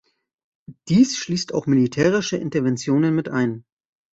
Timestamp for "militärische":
1.67-2.35